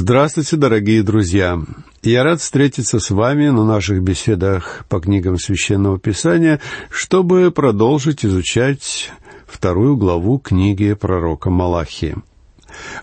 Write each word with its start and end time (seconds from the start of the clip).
Здравствуйте, 0.00 0.56
дорогие 0.56 1.02
друзья! 1.02 1.60
Я 2.04 2.22
рад 2.22 2.40
встретиться 2.40 3.00
с 3.00 3.10
вами 3.10 3.48
на 3.48 3.64
наших 3.64 4.00
беседах 4.00 4.84
по 4.88 5.00
книгам 5.00 5.38
Священного 5.38 5.98
Писания, 5.98 6.60
чтобы 6.88 7.50
продолжить 7.50 8.24
изучать 8.24 9.10
вторую 9.44 9.96
главу 9.96 10.38
книги 10.38 10.92
пророка 10.94 11.50
Малахии. 11.50 12.14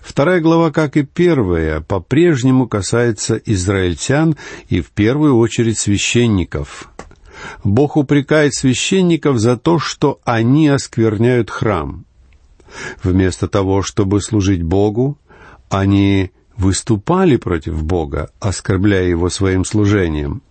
Вторая 0.00 0.40
глава, 0.40 0.70
как 0.70 0.96
и 0.96 1.02
первая, 1.02 1.82
по-прежнему 1.82 2.66
касается 2.66 3.36
израильтян 3.44 4.34
и 4.70 4.80
в 4.80 4.88
первую 4.88 5.36
очередь 5.36 5.78
священников. 5.78 6.88
Бог 7.62 7.98
упрекает 7.98 8.54
священников 8.54 9.38
за 9.38 9.58
то, 9.58 9.78
что 9.78 10.18
они 10.24 10.68
оскверняют 10.68 11.50
храм. 11.50 12.06
Вместо 13.02 13.48
того, 13.48 13.82
чтобы 13.82 14.22
служить 14.22 14.62
Богу, 14.62 15.18
они 15.68 16.30
выступали 16.56 17.36
против 17.36 17.82
Бога, 17.82 18.30
оскорбляя 18.40 19.04
Его 19.04 19.28
своим 19.28 19.64
служением. 19.64 20.42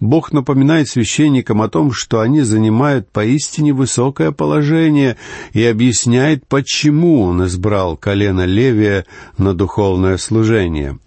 Бог 0.00 0.32
напоминает 0.32 0.88
священникам 0.88 1.60
о 1.60 1.68
том, 1.68 1.92
что 1.92 2.20
они 2.20 2.42
занимают 2.42 3.10
поистине 3.10 3.72
высокое 3.72 4.30
положение 4.30 5.16
и 5.52 5.64
объясняет, 5.64 6.46
почему 6.46 7.22
Он 7.22 7.44
избрал 7.46 7.96
колено 7.96 8.44
Левия 8.44 9.06
на 9.38 9.54
духовное 9.54 10.18
служение. 10.18 10.98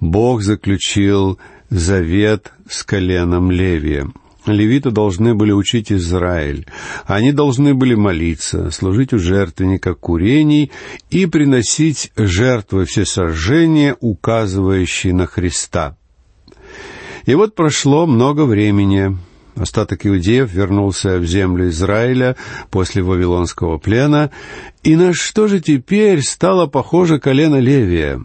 Бог 0.00 0.42
заключил 0.42 1.38
завет 1.70 2.52
с 2.68 2.82
коленом 2.82 3.50
Левия. 3.50 4.10
Левиты 4.52 4.90
должны 4.90 5.34
были 5.34 5.52
учить 5.52 5.92
Израиль. 5.92 6.66
Они 7.06 7.32
должны 7.32 7.74
были 7.74 7.94
молиться, 7.94 8.70
служить 8.70 9.12
у 9.12 9.18
жертвенника 9.18 9.94
курений 9.94 10.70
и 11.10 11.26
приносить 11.26 12.12
жертвы 12.16 12.84
всесожжения, 12.84 13.96
указывающие 14.00 15.14
на 15.14 15.26
Христа. 15.26 15.96
И 17.26 17.34
вот 17.34 17.54
прошло 17.54 18.06
много 18.06 18.44
времени. 18.44 19.16
Остаток 19.56 20.06
иудеев 20.06 20.52
вернулся 20.52 21.18
в 21.18 21.24
землю 21.24 21.68
Израиля 21.68 22.36
после 22.70 23.02
Вавилонского 23.02 23.78
плена. 23.78 24.30
И 24.82 24.96
на 24.96 25.12
что 25.12 25.48
же 25.48 25.60
теперь 25.60 26.22
стало 26.22 26.66
похоже 26.66 27.18
колено 27.18 27.56
Левия? 27.56 28.24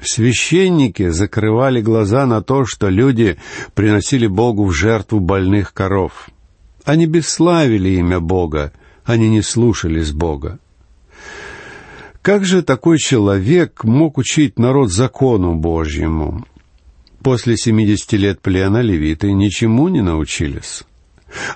Священники 0.00 1.08
закрывали 1.08 1.80
глаза 1.80 2.26
на 2.26 2.42
то, 2.42 2.64
что 2.64 2.88
люди 2.88 3.38
приносили 3.74 4.26
Богу 4.26 4.64
в 4.64 4.72
жертву 4.72 5.20
больных 5.20 5.72
коров. 5.72 6.28
Они 6.84 7.06
бесславили 7.06 7.90
имя 7.90 8.20
Бога, 8.20 8.72
они 9.04 9.28
не 9.28 9.42
слушались 9.42 10.12
Бога. 10.12 10.58
Как 12.22 12.44
же 12.44 12.62
такой 12.62 12.98
человек 12.98 13.84
мог 13.84 14.18
учить 14.18 14.58
народ 14.58 14.92
закону 14.92 15.54
Божьему? 15.54 16.44
После 17.22 17.56
семидесяти 17.56 18.16
лет 18.16 18.40
плена 18.40 18.82
левиты 18.82 19.32
ничему 19.32 19.88
не 19.88 20.02
научились. 20.02 20.84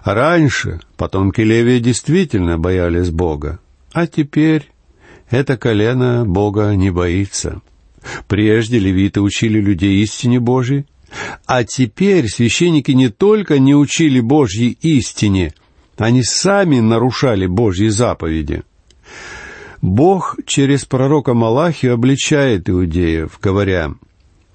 Раньше 0.05 0.81
потомки 0.97 1.43
Левия 1.43 1.81
действительно 1.81 2.59
боялись 2.59 3.11
Бога, 3.11 3.61
а 3.93 4.07
теперь 4.07 4.71
это 5.29 5.57
колено 5.57 6.25
Бога 6.25 6.75
не 6.75 6.91
боится. 6.91 7.61
Прежде 8.29 8.79
левиты 8.79 9.21
учили 9.21 9.61
людей 9.61 10.03
истине 10.03 10.41
Божьей, 10.41 10.87
а 11.47 11.65
теперь 11.65 12.29
священники 12.29 12.93
не 12.93 13.09
только 13.09 13.59
не 13.59 13.75
учили 13.75 14.21
Божьей 14.21 14.79
истине, 14.81 15.53
они 15.99 16.23
сами 16.23 16.81
нарушали 16.81 17.47
Божьи 17.47 17.89
заповеди. 17.89 18.63
Бог 19.83 20.37
через 20.47 20.85
пророка 20.85 21.35
Малахию 21.35 21.95
обличает 21.95 22.69
иудеев, 22.69 23.39
говоря, 23.41 23.95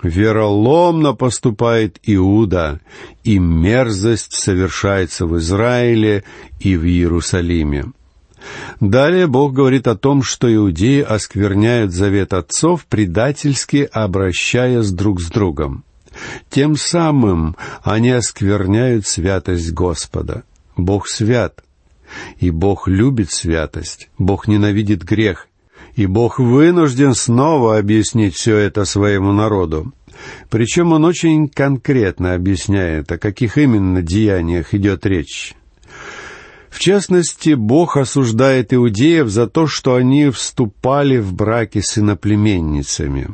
«Вероломно 0.02 1.14
поступает 1.14 2.00
Иуда, 2.04 2.80
и 3.24 3.40
мерзость 3.40 4.34
совершается 4.34 5.26
в 5.26 5.38
Израиле 5.38 6.24
и 6.60 6.78
в 6.78 6.86
Иерусалиме». 6.86 7.86
Далее 8.80 9.28
Бог 9.28 9.54
говорит 9.54 9.88
о 9.88 9.96
том, 9.96 10.22
что 10.24 10.54
иудеи 10.54 11.02
оскверняют 11.02 11.92
завет 11.92 12.34
отцов, 12.34 12.86
предательски 12.86 13.88
обращаясь 13.92 14.92
друг 14.92 15.22
с 15.22 15.30
другом. 15.30 15.84
Тем 16.50 16.76
самым 16.76 17.56
они 17.84 18.12
оскверняют 18.12 19.08
святость 19.08 19.72
Господа. 19.72 20.44
Бог 20.78 21.08
свят, 21.08 21.64
и 22.40 22.50
Бог 22.52 22.88
любит 22.88 23.32
святость, 23.32 24.10
Бог 24.18 24.48
ненавидит 24.48 25.04
грех, 25.04 25.48
и 25.96 26.06
Бог 26.06 26.40
вынужден 26.40 27.14
снова 27.14 27.78
объяснить 27.78 28.36
все 28.36 28.58
это 28.58 28.86
своему 28.86 29.32
народу. 29.32 29.94
Причем 30.50 30.94
он 30.94 31.06
очень 31.06 31.50
конкретно 31.50 32.34
объясняет, 32.34 33.12
о 33.12 33.18
каких 33.18 33.58
именно 33.58 34.02
деяниях 34.02 34.74
идет 34.74 35.06
речь. 35.06 35.56
В 36.76 36.80
частности, 36.80 37.54
Бог 37.54 37.96
осуждает 37.96 38.74
иудеев 38.74 39.30
за 39.30 39.48
то, 39.48 39.66
что 39.66 39.96
они 39.96 40.30
вступали 40.30 41.20
в 41.20 41.34
браки 41.34 41.80
с 41.80 41.98
иноплеменницами. 41.98 43.30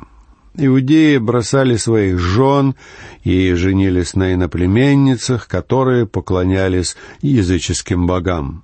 Иудеи 0.57 1.17
бросали 1.17 1.75
своих 1.77 2.19
жен 2.19 2.75
и 3.23 3.53
женились 3.53 4.13
на 4.13 4.35
иноплеменницах, 4.35 5.47
которые 5.47 6.05
поклонялись 6.05 6.95
языческим 7.23 8.05
богам. 8.05 8.63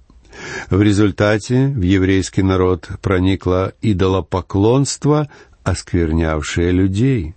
В 0.69 0.79
результате 0.79 1.69
в 1.69 1.81
еврейский 1.81 2.43
народ 2.43 2.87
проникло 3.01 3.73
идолопоклонство, 3.81 5.27
осквернявшее 5.63 6.71
людей. 6.71 7.33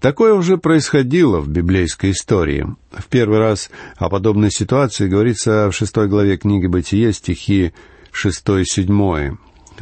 Такое 0.00 0.34
уже 0.34 0.58
происходило 0.58 1.40
в 1.40 1.48
библейской 1.48 2.10
истории. 2.10 2.66
В 2.92 3.06
первый 3.06 3.38
раз 3.38 3.70
о 3.96 4.08
подобной 4.08 4.50
ситуации 4.50 5.08
говорится 5.08 5.70
в 5.70 5.72
шестой 5.74 6.08
главе 6.08 6.36
книги 6.36 6.66
«Бытие» 6.66 7.12
стихи 7.12 7.72
шестой 8.12 8.62
и 8.62 8.66
седьмой. 8.66 9.36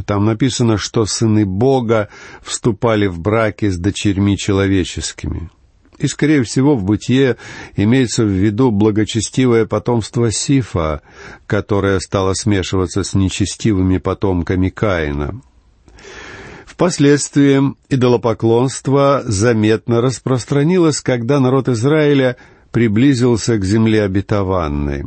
Там 0.07 0.25
написано, 0.25 0.79
что 0.79 1.05
сыны 1.05 1.45
Бога 1.45 2.09
вступали 2.43 3.07
в 3.07 3.21
браки 3.21 3.69
с 3.69 3.79
дочерьми 3.79 4.39
человеческими. 4.39 5.51
И, 5.99 6.07
скорее 6.09 6.43
всего, 6.43 6.75
в 6.75 6.85
бытие 6.85 7.37
имеется 7.77 8.25
в 8.25 8.29
виду 8.29 8.71
благочестивое 8.71 9.67
потомство 9.67 10.33
Сифа, 10.33 11.03
которое 11.47 12.01
стало 12.01 12.33
смешиваться 12.35 13.05
с 13.05 13.15
нечестивыми 13.15 13.99
потомками 13.99 14.69
Каина. 14.69 15.41
Впоследствии 16.73 17.75
идолопоклонство 17.91 19.21
заметно 19.27 20.01
распространилось, 20.01 21.03
когда 21.03 21.39
народ 21.39 21.69
Израиля 21.69 22.39
приблизился 22.71 23.59
к 23.59 23.65
земле 23.65 24.05
обетованной. 24.05 25.05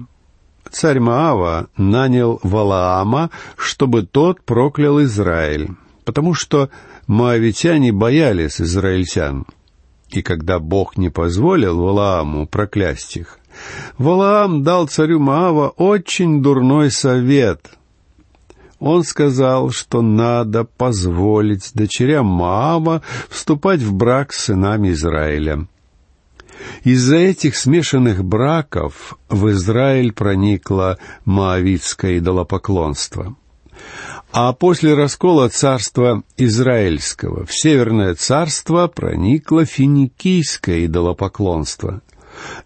Царь 0.69 0.99
Маава 0.99 1.67
нанял 1.75 2.39
Валаама, 2.43 3.31
чтобы 3.57 4.03
тот 4.03 4.43
проклял 4.43 5.01
Израиль, 5.01 5.71
потому 6.05 6.35
что 6.35 6.69
моавитяне 7.07 7.91
боялись 7.91 8.61
израильтян. 8.61 9.47
И 10.11 10.21
когда 10.21 10.59
Бог 10.59 10.97
не 10.97 11.09
позволил 11.09 11.81
Валааму 11.81 12.45
проклясть 12.45 13.17
их, 13.17 13.39
Валаам 13.97 14.61
дал 14.61 14.87
царю 14.87 15.19
Маава 15.19 15.69
очень 15.69 16.43
дурной 16.43 16.91
совет— 16.91 17.71
он 18.79 19.03
сказал, 19.03 19.71
что 19.71 20.01
надо 20.01 20.65
позволить 20.65 21.71
дочерям 21.73 22.25
Маама 22.25 23.01
вступать 23.29 23.81
в 23.81 23.93
брак 23.93 24.33
с 24.33 24.45
сынами 24.45 24.91
Израиля. 24.91 25.67
Из-за 26.83 27.17
этих 27.17 27.55
смешанных 27.55 28.23
браков 28.23 29.17
в 29.29 29.49
Израиль 29.49 30.11
проникло 30.11 30.97
моавитское 31.25 32.17
идолопоклонство. 32.17 33.35
А 34.31 34.51
после 34.53 34.93
раскола 34.93 35.49
царства 35.49 36.23
Израильского 36.37 37.45
в 37.45 37.53
Северное 37.53 38.15
царство 38.15 38.87
проникло 38.87 39.65
финикийское 39.65 40.85
идолопоклонство. 40.85 42.01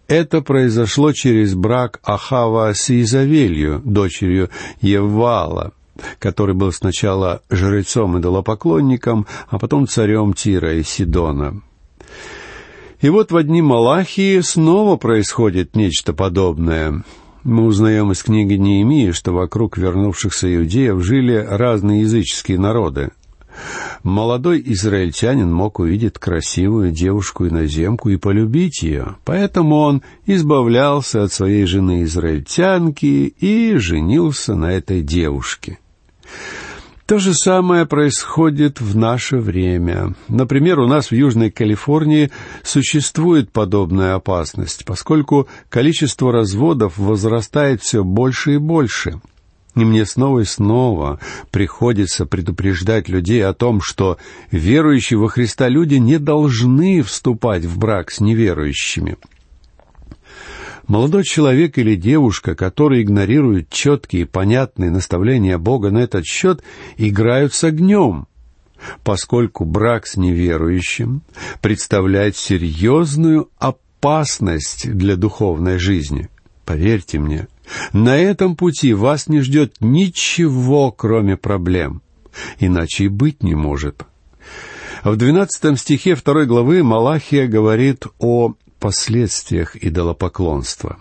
Это 0.08 0.40
произошло 0.40 1.12
через 1.12 1.54
брак 1.54 2.00
Ахава 2.02 2.72
с 2.74 2.90
Изавелью, 2.90 3.80
дочерью 3.84 4.50
Еввала– 4.80 5.72
который 6.18 6.54
был 6.54 6.72
сначала 6.72 7.42
жрецом-идолопоклонником, 7.50 9.26
а 9.48 9.58
потом 9.58 9.86
царем 9.86 10.34
Тира 10.34 10.74
и 10.74 10.82
Сидона. 10.82 11.62
И 13.00 13.08
вот 13.08 13.32
в 13.32 13.42
дни 13.42 13.62
Малахии 13.62 14.40
снова 14.40 14.96
происходит 14.96 15.74
нечто 15.74 16.12
подобное. 16.12 17.02
Мы 17.44 17.64
узнаем 17.64 18.12
из 18.12 18.22
книги 18.22 18.54
Неемии, 18.54 19.12
что 19.12 19.32
вокруг 19.32 19.78
вернувшихся 19.78 20.54
иудеев 20.54 21.02
жили 21.02 21.34
разные 21.36 22.02
языческие 22.02 22.58
народы. 22.58 23.10
Молодой 24.02 24.62
израильтянин 24.66 25.52
мог 25.52 25.78
увидеть 25.78 26.18
красивую 26.18 26.90
девушку-иноземку 26.90 28.10
и 28.10 28.16
полюбить 28.16 28.82
ее, 28.82 29.16
поэтому 29.24 29.76
он 29.76 30.02
избавлялся 30.26 31.24
от 31.24 31.32
своей 31.32 31.64
жены-израильтянки 31.64 33.34
и 33.38 33.76
женился 33.76 34.54
на 34.54 34.72
этой 34.72 35.02
девушке. 35.02 35.78
То 37.10 37.18
же 37.18 37.34
самое 37.34 37.86
происходит 37.86 38.80
в 38.80 38.96
наше 38.96 39.38
время. 39.38 40.14
Например, 40.28 40.78
у 40.78 40.86
нас 40.86 41.10
в 41.10 41.12
Южной 41.12 41.50
Калифорнии 41.50 42.30
существует 42.62 43.50
подобная 43.50 44.14
опасность, 44.14 44.84
поскольку 44.84 45.48
количество 45.70 46.30
разводов 46.30 46.98
возрастает 46.98 47.82
все 47.82 48.04
больше 48.04 48.54
и 48.54 48.58
больше. 48.58 49.20
И 49.74 49.80
мне 49.80 50.06
снова 50.06 50.38
и 50.38 50.44
снова 50.44 51.18
приходится 51.50 52.26
предупреждать 52.26 53.08
людей 53.08 53.44
о 53.44 53.54
том, 53.54 53.80
что 53.82 54.16
верующие 54.52 55.18
во 55.18 55.26
Христа 55.26 55.68
люди 55.68 55.96
не 55.96 56.20
должны 56.20 57.02
вступать 57.02 57.64
в 57.64 57.76
брак 57.76 58.12
с 58.12 58.20
неверующими– 58.20 59.16
Молодой 60.90 61.22
человек 61.22 61.78
или 61.78 61.94
девушка, 61.94 62.56
которые 62.56 63.02
игнорируют 63.02 63.70
четкие 63.70 64.22
и 64.22 64.24
понятные 64.24 64.90
наставления 64.90 65.56
Бога 65.56 65.92
на 65.92 65.98
этот 65.98 66.26
счет, 66.26 66.64
играют 66.96 67.54
с 67.54 67.62
огнем, 67.62 68.26
поскольку 69.04 69.64
брак 69.64 70.08
с 70.08 70.16
неверующим 70.16 71.22
представляет 71.60 72.36
серьезную 72.36 73.50
опасность 73.56 74.92
для 74.92 75.14
духовной 75.14 75.78
жизни. 75.78 76.28
Поверьте 76.64 77.20
мне, 77.20 77.46
на 77.92 78.18
этом 78.18 78.56
пути 78.56 78.92
вас 78.92 79.28
не 79.28 79.42
ждет 79.42 79.76
ничего, 79.78 80.90
кроме 80.90 81.36
проблем. 81.36 82.02
Иначе 82.58 83.04
и 83.04 83.08
быть 83.08 83.44
не 83.44 83.54
может. 83.54 84.02
В 85.04 85.14
двенадцатом 85.14 85.76
стихе 85.76 86.16
второй 86.16 86.46
главы 86.46 86.82
Малахия 86.82 87.46
говорит 87.46 88.06
о 88.18 88.54
последствиях 88.80 89.76
идолопоклонства. 89.76 90.98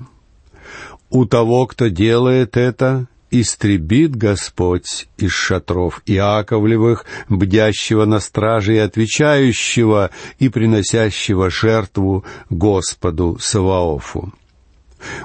У 1.10 1.26
того, 1.26 1.66
кто 1.66 1.88
делает 1.88 2.56
это, 2.56 3.08
истребит 3.32 4.16
Господь 4.16 5.08
из 5.18 5.32
шатров 5.32 6.02
Иаковлевых, 6.06 7.06
бдящего 7.30 8.06
на 8.06 8.20
страже 8.20 8.76
и 8.76 8.80
отвечающего 8.80 10.12
и 10.40 10.50
приносящего 10.50 11.50
жертву 11.50 12.26
Господу 12.50 13.38
Саваофу. 13.40 14.34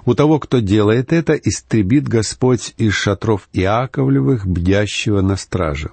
У 0.04 0.14
того, 0.14 0.38
кто 0.38 0.60
делает 0.60 1.12
это, 1.12 1.34
истребит 1.34 2.06
Господь 2.06 2.74
из 2.76 2.94
шатров 2.94 3.48
Иаковлевых, 3.52 4.46
бдящего 4.46 5.20
на 5.20 5.36
страже. 5.36 5.90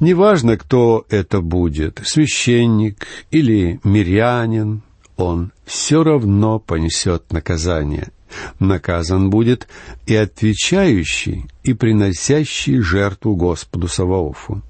Неважно, 0.00 0.56
кто 0.56 1.06
это 1.08 1.40
будет, 1.40 2.00
священник 2.04 3.06
или 3.30 3.80
мирянин, 3.82 4.82
он 5.18 5.52
все 5.66 6.04
равно 6.04 6.58
понесет 6.60 7.32
наказание. 7.32 8.08
Наказан 8.60 9.30
будет 9.30 9.68
и 10.06 10.14
отвечающий, 10.14 11.46
и 11.64 11.74
приносящий 11.74 12.78
жертву 12.78 13.34
Господу 13.34 13.88
Саваофу. 13.88 14.62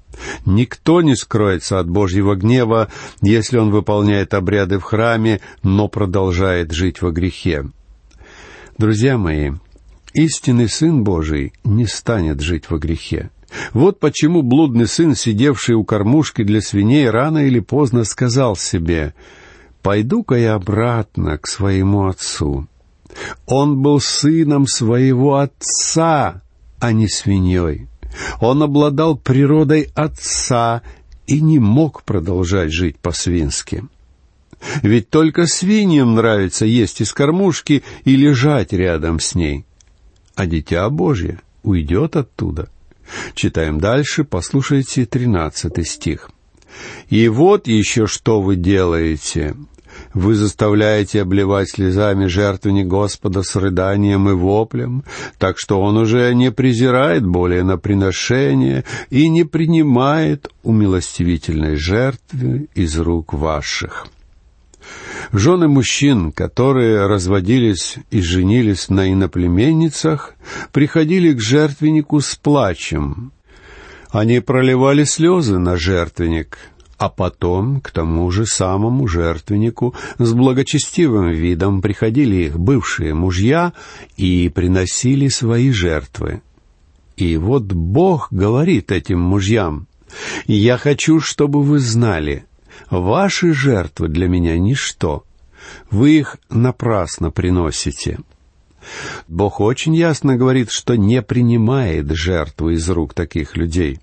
Никто 0.45 1.01
не 1.01 1.15
скроется 1.15 1.79
от 1.79 1.87
Божьего 1.87 2.35
гнева, 2.35 2.89
если 3.21 3.57
он 3.57 3.69
выполняет 3.69 4.33
обряды 4.33 4.79
в 4.79 4.83
храме, 4.83 5.39
но 5.61 5.87
продолжает 5.87 6.71
жить 6.71 7.01
во 7.01 7.11
грехе. 7.11 7.65
Друзья 8.77 9.17
мои, 9.17 9.51
истинный 10.13 10.67
Сын 10.67 11.03
Божий 11.03 11.53
не 11.63 11.85
станет 11.85 12.41
жить 12.41 12.69
во 12.69 12.79
грехе. 12.79 13.29
Вот 13.73 13.99
почему 13.99 14.41
блудный 14.41 14.87
сын, 14.87 15.15
сидевший 15.15 15.75
у 15.75 15.83
кормушки 15.83 16.43
для 16.43 16.61
свиней, 16.61 17.09
рано 17.09 17.39
или 17.39 17.59
поздно 17.59 18.03
сказал 18.03 18.55
себе— 18.55 19.13
пойду-ка 19.81 20.35
я 20.35 20.55
обратно 20.55 21.37
к 21.37 21.47
своему 21.47 22.07
отцу. 22.07 22.67
Он 23.45 23.81
был 23.81 23.99
сыном 23.99 24.67
своего 24.67 25.37
отца, 25.37 26.41
а 26.79 26.91
не 26.91 27.07
свиньей. 27.07 27.87
Он 28.39 28.63
обладал 28.63 29.17
природой 29.17 29.89
отца 29.95 30.81
и 31.27 31.41
не 31.41 31.59
мог 31.59 32.03
продолжать 32.03 32.71
жить 32.71 32.97
по-свински. 32.97 33.83
Ведь 34.81 35.09
только 35.09 35.45
свиньям 35.45 36.15
нравится 36.15 36.65
есть 36.65 37.01
из 37.01 37.13
кормушки 37.13 37.83
и 38.03 38.15
лежать 38.15 38.73
рядом 38.73 39.19
с 39.19 39.35
ней. 39.35 39.65
А 40.35 40.45
дитя 40.47 40.89
Божье 40.89 41.39
уйдет 41.63 42.15
оттуда. 42.15 42.69
Читаем 43.33 43.79
дальше, 43.79 44.23
послушайте 44.23 45.05
тринадцатый 45.05 45.85
стих. 45.85 46.29
И 47.09 47.27
вот 47.27 47.67
еще 47.67 48.07
что 48.07 48.41
вы 48.41 48.55
делаете. 48.55 49.55
Вы 50.13 50.35
заставляете 50.35 51.21
обливать 51.21 51.69
слезами 51.69 52.25
жертвенник 52.25 52.87
Господа 52.87 53.43
с 53.43 53.55
рыданием 53.55 54.29
и 54.29 54.33
воплем, 54.33 55.03
так 55.37 55.57
что 55.59 55.81
Он 55.81 55.97
уже 55.97 56.33
не 56.33 56.51
презирает 56.51 57.25
более 57.25 57.63
на 57.63 57.77
приношение 57.77 58.85
и 59.09 59.27
не 59.29 59.43
принимает 59.43 60.49
умилостивительной 60.63 61.75
жертвы 61.75 62.69
из 62.75 62.97
рук 62.97 63.33
ваших. 63.33 64.07
Жены 65.31 65.67
мужчин, 65.67 66.31
которые 66.31 67.05
разводились 67.05 67.97
и 68.09 68.21
женились 68.21 68.89
на 68.89 69.11
иноплеменницах, 69.11 70.35
приходили 70.71 71.33
к 71.33 71.41
жертвеннику 71.41 72.19
с 72.19 72.35
плачем. 72.35 73.31
Они 74.11 74.39
проливали 74.39 75.03
слезы 75.03 75.59
на 75.59 75.77
жертвенник, 75.77 76.57
а 76.97 77.09
потом 77.09 77.79
к 77.79 77.91
тому 77.91 78.29
же 78.31 78.45
самому 78.45 79.07
жертвеннику 79.07 79.93
с 80.17 80.33
благочестивым 80.33 81.29
видом 81.31 81.81
приходили 81.81 82.47
их 82.47 82.59
бывшие 82.59 83.13
мужья 83.13 83.73
и 84.17 84.49
приносили 84.49 85.27
свои 85.27 85.71
жертвы. 85.71 86.41
И 87.17 87.37
вот 87.37 87.63
Бог 87.63 88.29
говорит 88.31 88.91
этим 88.91 89.19
мужьям, 89.19 89.87
«Я 90.47 90.77
хочу, 90.77 91.19
чтобы 91.19 91.61
вы 91.61 91.79
знали, 91.79 92.45
ваши 92.89 93.53
жертвы 93.53 94.07
для 94.07 94.27
меня 94.27 94.57
ничто, 94.57 95.23
вы 95.91 96.17
их 96.17 96.37
напрасно 96.49 97.29
приносите». 97.29 98.19
Бог 99.27 99.59
очень 99.59 99.95
ясно 99.95 100.35
говорит, 100.35 100.71
что 100.71 100.95
не 100.95 101.21
принимает 101.21 102.11
жертвы 102.11 102.73
из 102.73 102.89
рук 102.89 103.13
таких 103.13 103.57
людей. 103.57 103.99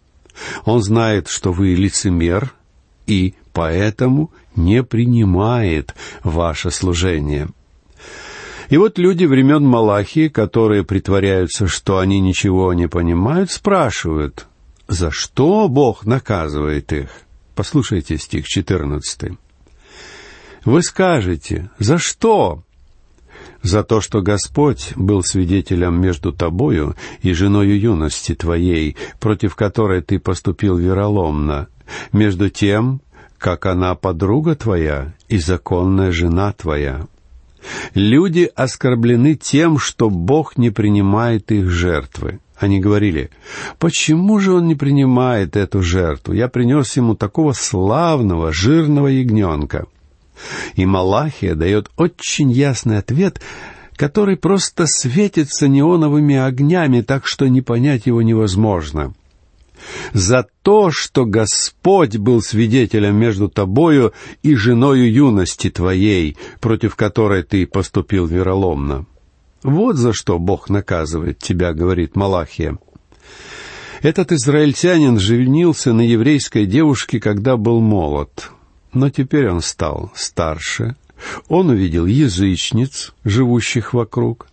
Он 0.65 0.83
знает, 0.83 1.29
что 1.29 1.53
вы 1.53 1.75
лицемер 1.75 2.53
и 3.06 3.35
поэтому 3.53 4.31
не 4.55 4.83
принимает 4.83 5.94
ваше 6.23 6.71
служение. 6.71 7.49
И 8.69 8.77
вот 8.79 8.99
люди 8.99 9.25
времен 9.25 9.65
Малахии, 9.65 10.29
которые 10.29 10.85
притворяются, 10.85 11.69
что 11.69 11.99
они 11.99 12.19
ничего 12.19 12.73
не 12.75 12.88
понимают, 12.88 13.50
спрашивают, 13.50 14.47
за 14.88 15.11
что 15.11 15.69
Бог 15.69 16.05
наказывает 16.05 16.93
их? 16.93 17.09
Послушайте 17.55 18.19
стих 18.19 18.47
14. 18.47 19.38
Вы 20.65 20.83
скажете, 20.83 21.71
за 21.78 21.99
что? 21.99 22.64
За 23.66 23.82
то, 23.82 24.00
что 24.00 24.23
Господь 24.23 24.92
был 24.96 25.23
свидетелем 25.23 26.00
между 26.00 26.32
тобою 26.32 26.94
и 27.23 27.32
женою 27.32 27.78
юности 27.78 28.35
твоей, 28.35 28.96
против 29.20 29.54
которой 29.54 30.02
ты 30.02 30.18
поступил 30.18 30.76
вероломно, 30.76 31.68
между 32.12 32.49
тем, 32.49 33.00
как 33.38 33.66
она 33.66 33.94
подруга 33.94 34.54
твоя 34.54 35.14
и 35.28 35.38
законная 35.38 36.12
жена 36.12 36.52
твоя. 36.52 37.06
Люди 37.94 38.49
оскорблены 38.54 39.35
тем, 39.35 39.78
что 39.78 40.08
Бог 40.08 40.56
не 40.56 40.70
принимает 40.70 41.50
их 41.50 41.68
жертвы. 41.68 42.38
Они 42.56 42.80
говорили, 42.80 43.30
почему 43.78 44.38
же 44.38 44.54
он 44.54 44.66
не 44.66 44.75
принимает 44.75 45.56
эту 45.56 45.82
жертву? 45.82 46.32
Я 46.32 46.49
принес 46.49 46.96
ему 46.96 47.14
такого 47.14 47.52
славного, 47.52 48.52
жирного 48.52 49.08
ягненка. 49.08 49.87
И 50.75 50.85
Малахия 50.87 51.55
дает 51.55 51.90
очень 51.97 52.50
ясный 52.50 52.99
ответ, 52.99 53.40
который 53.97 54.37
просто 54.37 54.87
светится 54.87 55.69
неоновыми 55.69 56.37
огнями, 56.37 57.00
так 57.00 57.26
что 57.26 57.49
не 57.49 57.62
понять 57.62 58.07
его 58.07 58.23
невозможно. 58.23 59.14
За 60.12 60.47
то, 60.62 60.90
что 60.90 61.26
Господь 61.26 62.16
был 62.16 62.40
свидетелем 62.40 63.16
между 63.16 63.49
тобою 63.49 64.12
и 64.43 64.55
женою 64.55 65.11
юности 65.12 65.71
твоей, 65.71 66.37
против 66.61 66.97
которой 66.97 67.43
ты 67.43 67.66
поступил 67.66 68.26
вероломно. 68.26 69.07
Вот 69.62 69.97
за 69.97 70.12
что 70.12 70.38
Бог 70.38 70.71
наказывает 70.71 71.38
тебя, 71.38 71.73
говорит 71.73 72.16
Малахия. 72.16 72.78
Этот 74.02 74.33
израильтянин 74.33 75.19
женился 75.19 75.93
на 75.93 76.02
еврейской 76.02 76.66
девушке, 76.66 77.19
когда 77.19 77.57
был 77.57 77.81
молод 77.81 78.50
но 78.93 79.11
теперь 79.11 79.49
он 79.49 79.61
стал 79.61 80.11
старше, 80.14 80.97
он 81.49 81.71
увидел 81.71 82.07
язычниц, 82.07 83.12
живущих 83.25 83.95
вокруг, 83.95 84.49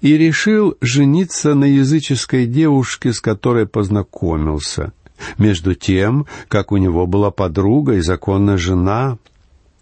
и 0.00 0.16
решил 0.16 0.76
жениться 0.80 1.54
на 1.54 1.64
языческой 1.64 2.46
девушке, 2.46 3.12
с 3.12 3.20
которой 3.20 3.66
познакомился, 3.66 4.92
между 5.36 5.74
тем, 5.74 6.26
как 6.48 6.72
у 6.72 6.76
него 6.76 7.06
была 7.06 7.30
подруга 7.30 7.94
и 7.94 8.00
законная 8.00 8.56
жена. 8.56 9.18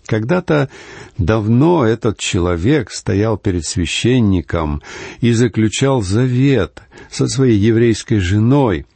Когда-то 0.07 0.71
давно 1.19 1.85
этот 1.85 2.19
человек 2.19 2.91
стоял 2.91 3.37
перед 3.37 3.65
священником 3.65 4.83
и 5.21 5.33
заключал 5.33 6.01
завет 6.01 6.83
со 7.11 7.27
своей 7.27 7.59
еврейской 7.59 8.19
женой, 8.19 8.87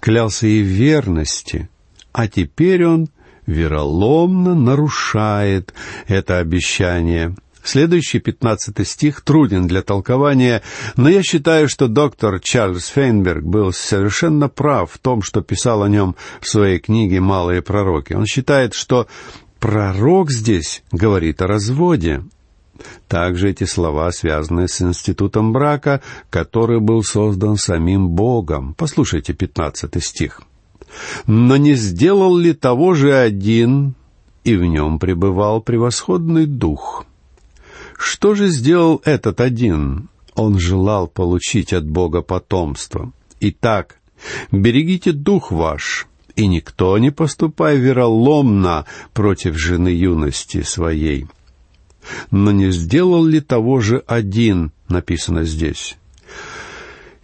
клялся 0.00 0.46
и 0.46 0.62
в 0.62 0.66
верности, 0.66 1.70
а 2.12 2.28
теперь 2.28 2.84
он 2.84 3.08
вероломно 3.48 4.54
нарушает 4.54 5.74
это 6.06 6.38
обещание. 6.38 7.34
Следующий, 7.64 8.20
пятнадцатый 8.20 8.86
стих, 8.86 9.20
труден 9.22 9.66
для 9.66 9.82
толкования, 9.82 10.62
но 10.96 11.08
я 11.08 11.22
считаю, 11.22 11.68
что 11.68 11.88
доктор 11.88 12.40
Чарльз 12.40 12.86
Фейнберг 12.86 13.42
был 13.42 13.72
совершенно 13.72 14.48
прав 14.48 14.92
в 14.92 14.98
том, 14.98 15.22
что 15.22 15.42
писал 15.42 15.82
о 15.82 15.88
нем 15.88 16.14
в 16.40 16.48
своей 16.48 16.78
книге 16.78 17.20
«Малые 17.20 17.60
пророки». 17.60 18.12
Он 18.12 18.26
считает, 18.26 18.74
что 18.74 19.06
пророк 19.58 20.30
здесь 20.30 20.82
говорит 20.92 21.42
о 21.42 21.46
разводе. 21.46 22.22
Также 23.08 23.50
эти 23.50 23.64
слова 23.64 24.12
связаны 24.12 24.68
с 24.68 24.80
институтом 24.80 25.52
брака, 25.52 26.00
который 26.30 26.80
был 26.80 27.02
создан 27.02 27.56
самим 27.56 28.08
Богом. 28.10 28.74
Послушайте 28.74 29.32
пятнадцатый 29.32 30.00
стих. 30.00 30.42
«Но 31.26 31.56
не 31.56 31.74
сделал 31.74 32.36
ли 32.36 32.52
того 32.52 32.94
же 32.94 33.14
один, 33.14 33.94
и 34.44 34.56
в 34.56 34.64
нем 34.64 34.98
пребывал 34.98 35.60
превосходный 35.60 36.46
дух?» 36.46 37.04
Что 37.98 38.34
же 38.34 38.46
сделал 38.48 39.02
этот 39.04 39.40
один? 39.40 40.08
Он 40.34 40.58
желал 40.58 41.08
получить 41.08 41.72
от 41.72 41.86
Бога 41.86 42.22
потомство. 42.22 43.12
Итак, 43.40 43.96
берегите 44.52 45.10
дух 45.10 45.50
ваш, 45.50 46.06
и 46.36 46.46
никто 46.46 46.96
не 46.98 47.10
поступай 47.10 47.76
вероломно 47.76 48.86
против 49.12 49.58
жены 49.58 49.88
юности 49.88 50.62
своей. 50.62 51.26
Но 52.30 52.52
не 52.52 52.70
сделал 52.70 53.24
ли 53.24 53.40
того 53.40 53.80
же 53.80 54.04
один, 54.06 54.70
написано 54.88 55.42
здесь. 55.42 55.96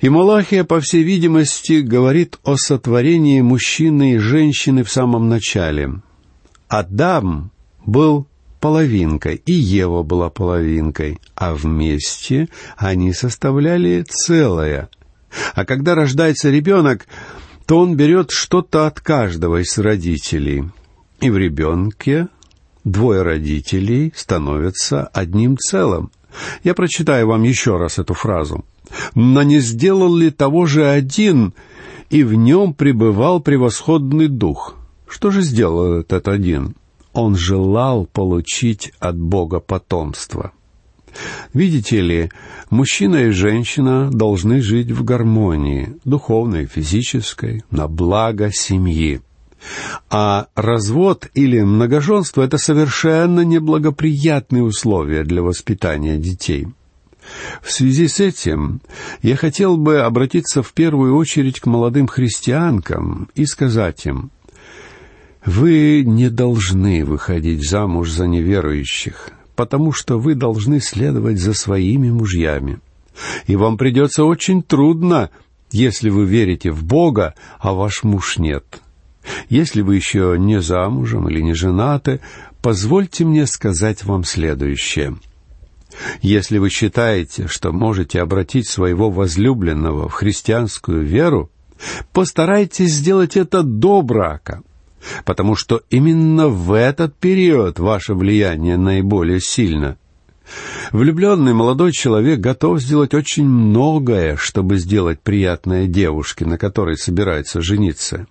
И 0.05 0.09
Малахия, 0.11 0.65
по 0.65 0.81
всей 0.81 1.03
видимости, 1.03 1.81
говорит 1.81 2.39
о 2.45 2.57
сотворении 2.57 3.41
мужчины 3.41 4.13
и 4.13 4.19
женщины 4.19 4.85
в 4.85 4.91
самом 4.91 5.31
начале. 5.31 5.95
Адам 6.69 7.51
был 7.87 8.27
половинкой, 8.61 9.41
и 9.47 9.53
Ева 9.53 10.03
была 10.03 10.29
половинкой, 10.29 11.21
а 11.35 11.55
вместе 11.55 12.51
они 12.77 13.15
составляли 13.15 14.05
целое. 14.07 14.91
А 15.55 15.65
когда 15.65 15.95
рождается 15.95 16.51
ребенок, 16.51 17.07
то 17.65 17.79
он 17.79 17.97
берет 17.97 18.31
что-то 18.31 18.87
от 18.87 19.01
каждого 19.01 19.63
из 19.63 19.79
родителей. 19.79 20.65
И 21.23 21.31
в 21.31 21.39
ребенке 21.39 22.29
двое 22.85 23.23
родителей 23.23 24.13
становятся 24.15 25.07
одним 25.15 25.57
целым. 25.57 26.11
Я 26.63 26.75
прочитаю 26.75 27.27
вам 27.27 27.43
еще 27.45 27.79
раз 27.79 27.99
эту 27.99 28.13
фразу. 28.13 28.67
«Но 29.15 29.43
не 29.43 29.59
сделал 29.61 30.15
ли 30.15 30.31
того 30.31 30.67
же 30.67 30.87
один, 30.87 31.55
и 32.11 32.23
в 32.23 32.35
нем 32.35 32.75
пребывал 32.75 33.41
превосходный 33.41 34.29
дух?» 34.29 34.77
Что 35.15 35.31
же 35.31 35.43
сделал 35.43 36.01
этот 36.01 36.27
один? 36.27 36.75
Он 37.13 37.37
желал 37.37 38.05
получить 38.05 38.93
от 38.99 39.17
Бога 39.17 39.61
потомство. 39.61 40.51
Видите 41.53 42.01
ли, 42.01 42.31
мужчина 42.69 43.27
и 43.27 43.31
женщина 43.31 44.11
должны 44.11 44.61
жить 44.61 44.91
в 44.91 45.05
гармонии, 45.05 45.95
духовной, 46.05 46.67
физической, 46.67 47.63
на 47.71 47.87
благо 47.87 48.51
семьи. 48.53 49.21
А 50.11 50.49
развод 50.57 51.29
или 51.35 51.61
многоженство— 51.61 52.43
это 52.45 52.59
совершенно 52.59 53.43
неблагоприятные 53.43 54.65
условия 54.65 55.23
для 55.23 55.43
воспитания 55.43 56.17
детей. 56.17 56.67
В 57.63 57.71
связи 57.71 58.09
с 58.09 58.21
этим 58.21 58.81
я 59.23 59.37
хотел 59.37 59.77
бы 59.77 60.01
обратиться 60.01 60.63
в 60.63 60.73
первую 60.73 61.17
очередь 61.17 61.61
к 61.61 61.67
молодым 61.67 62.07
христианкам 62.07 63.29
и 63.35 63.47
сказать 63.47 64.07
им, 64.07 64.31
вы 65.45 66.03
не 66.05 66.31
должны 66.31 67.05
выходить 67.05 67.69
замуж 67.69 68.11
за 68.11 68.27
неверующих, 68.27 69.31
потому 69.57 69.93
что 69.93 70.19
вы 70.19 70.35
должны 70.35 70.81
следовать 70.81 71.39
за 71.39 71.53
своими 71.53 72.11
мужьями. 72.11 72.81
И 73.47 73.57
вам 73.57 73.77
придется 73.77 74.25
очень 74.25 74.63
трудно, 74.63 75.31
если 75.71 76.09
вы 76.09 76.25
верите 76.25 76.71
в 76.71 76.85
Бога, 76.85 77.35
а 77.59 77.75
ваш 77.75 78.05
муж 78.05 78.39
нет. 78.39 78.81
Если 79.49 79.83
вы 79.83 79.97
еще 79.97 80.37
не 80.39 80.61
замужем 80.61 81.29
или 81.29 81.41
не 81.41 81.55
женаты, 81.55 82.21
позвольте 82.63 83.25
мне 83.25 83.47
сказать 83.47 84.05
вам 84.05 84.25
следующее. 84.25 85.17
Если 86.21 86.59
вы 86.59 86.71
считаете, 86.71 87.47
что 87.47 87.73
можете 87.73 88.21
обратить 88.21 88.69
своего 88.69 89.11
возлюбленного 89.11 90.09
в 90.09 90.13
христианскую 90.13 91.03
веру, 91.03 91.51
постарайтесь 92.13 92.93
сделать 92.93 93.37
это 93.37 93.63
до 93.63 94.03
брака, 94.03 94.63
потому 95.25 95.57
что 95.57 95.83
именно 95.91 96.49
в 96.49 96.73
этот 96.73 97.15
период 97.17 97.79
ваше 97.79 98.15
влияние 98.15 98.77
наиболее 98.77 99.41
сильно. 99.41 99.97
Влюбленный 100.93 101.55
молодой 101.55 101.93
человек 101.93 102.39
готов 102.39 102.81
сделать 102.81 103.15
очень 103.15 103.49
многое, 103.49 104.37
чтобы 104.37 104.77
сделать 104.77 105.21
приятное 105.21 105.87
девушке, 105.87 106.45
на 106.45 106.59
которой 106.59 106.97
собирается 106.97 107.63
жениться 107.63 108.27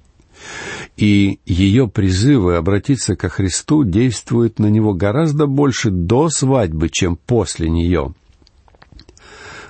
и 0.97 1.39
ее 1.45 1.87
призывы 1.87 2.55
обратиться 2.55 3.15
ко 3.15 3.29
Христу 3.29 3.83
действуют 3.83 4.59
на 4.59 4.67
него 4.67 4.93
гораздо 4.93 5.47
больше 5.47 5.89
до 5.89 6.29
свадьбы, 6.29 6.89
чем 6.89 7.15
после 7.15 7.69
нее. 7.69 8.13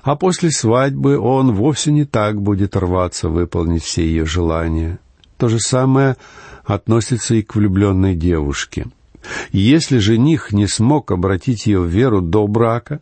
А 0.04 0.18
после 0.18 0.52
свадьбы 0.52 1.18
он 1.18 1.54
вовсе 1.54 1.92
не 1.92 2.04
так 2.04 2.42
будет 2.42 2.76
рваться 2.76 3.30
выполнить 3.30 3.84
все 3.84 4.06
ее 4.06 4.26
желания. 4.26 5.00
То 5.38 5.48
же 5.48 5.60
самое 5.60 6.18
относится 6.66 7.36
и 7.36 7.42
к 7.42 7.56
влюбленной 7.56 8.16
девушке. 8.16 8.88
Если 9.54 10.00
жених 10.00 10.52
не 10.52 10.68
смог 10.68 11.12
обратить 11.12 11.66
ее 11.68 11.80
в 11.80 11.88
веру 11.88 12.22
до 12.22 12.46
брака, 12.48 13.00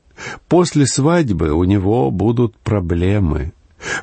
после 0.48 0.86
свадьбы 0.86 1.52
у 1.52 1.64
него 1.64 2.12
будут 2.12 2.56
проблемы. 2.58 3.54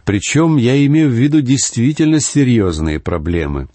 Причем 0.04 0.56
я 0.56 0.84
имею 0.86 1.08
в 1.08 1.12
виду 1.12 1.40
действительно 1.40 2.18
серьезные 2.18 2.98
проблемы. 2.98 3.68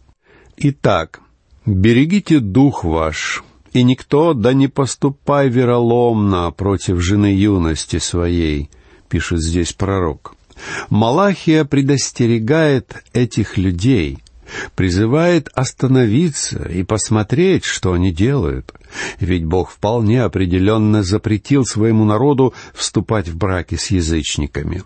Итак, 0.65 1.20
берегите 1.65 2.39
дух 2.39 2.86
ваш, 2.86 3.43
и 3.74 3.84
никто 3.84 4.34
да 4.34 4.53
не 4.53 4.70
поступай 4.70 5.50
вероломно 5.50 6.51
против 6.51 7.01
жены 7.01 7.34
юности 7.36 8.00
своей, 8.00 8.70
пишет 9.10 9.41
здесь 9.41 9.74
пророк. 9.74 10.36
Малахия 10.89 11.65
предостерегает 11.65 13.03
этих 13.12 13.58
людей, 13.58 14.20
призывает 14.75 15.50
остановиться 15.53 16.63
и 16.70 16.84
посмотреть, 16.84 17.65
что 17.65 17.91
они 17.91 18.13
делают. 18.13 18.72
Ведь 19.20 19.43
Бог 19.43 19.70
вполне 19.70 20.24
определенно 20.24 21.03
запретил 21.03 21.65
своему 21.65 22.05
народу 22.05 22.53
вступать 22.74 23.27
в 23.27 23.36
браки 23.36 23.75
с 23.75 23.91
язычниками. 23.91 24.84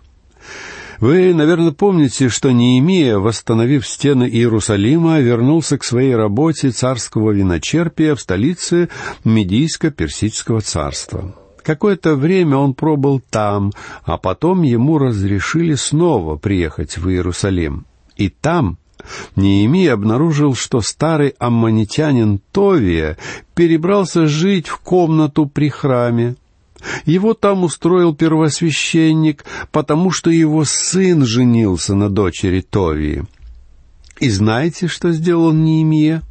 Вы, 1.00 1.32
наверное, 1.32 1.70
помните, 1.70 2.28
что 2.28 2.50
Неемия, 2.50 3.18
восстановив 3.18 3.86
стены 3.86 4.28
Иерусалима, 4.28 5.20
вернулся 5.20 5.78
к 5.78 5.84
своей 5.84 6.16
работе 6.16 6.70
царского 6.70 7.30
виночерпия 7.30 8.16
в 8.16 8.20
столице 8.20 8.88
Медийско-Персидского 9.24 10.60
царства. 10.60 11.36
Какое-то 11.62 12.16
время 12.16 12.56
он 12.56 12.74
пробыл 12.74 13.20
там, 13.30 13.72
а 14.04 14.18
потом 14.18 14.62
ему 14.62 14.98
разрешили 14.98 15.74
снова 15.74 16.36
приехать 16.36 16.98
в 16.98 17.08
Иерусалим. 17.08 17.86
И 18.16 18.28
там 18.28 18.78
Неемия 19.36 19.92
обнаружил, 19.92 20.54
что 20.54 20.80
старый 20.80 21.34
аммонитянин 21.38 22.40
Товия 22.50 23.16
перебрался 23.54 24.26
жить 24.26 24.66
в 24.66 24.78
комнату 24.78 25.46
при 25.46 25.68
храме. 25.68 26.34
Его 27.04 27.34
там 27.34 27.64
устроил 27.64 28.14
первосвященник, 28.14 29.44
потому 29.72 30.10
что 30.10 30.30
его 30.30 30.64
сын 30.64 31.24
женился 31.24 31.94
на 31.94 32.08
дочери 32.08 32.60
Товии. 32.60 33.24
И 34.20 34.30
знаете, 34.30 34.88
что 34.88 35.12
сделал 35.12 35.52
Неемия? 35.52 36.22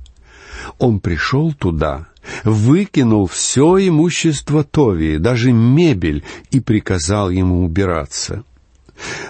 Он 0.80 1.00
пришел 1.00 1.54
туда, 1.54 2.08
выкинул 2.44 3.28
все 3.28 3.88
имущество 3.88 4.64
Товии, 4.64 5.18
даже 5.18 5.52
мебель, 5.52 6.24
и 6.52 6.60
приказал 6.60 7.30
ему 7.30 7.64
убираться. 7.64 8.44